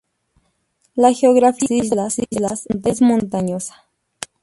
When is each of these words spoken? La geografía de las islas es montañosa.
La 0.95 1.13
geografía 1.13 1.83
de 1.83 1.95
las 1.95 2.17
islas 2.17 2.65
es 2.85 3.03
montañosa. 3.03 3.85